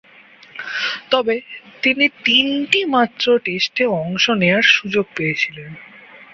[1.11, 1.35] তবে,
[1.81, 5.71] তিনি তিনটিমাত্র টেস্টে অংশ নেয়ার সুযোগ পেয়েছিলেন।